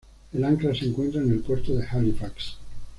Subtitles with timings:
[0.33, 2.55] El ancla se encuentra en el puerto de Halifax.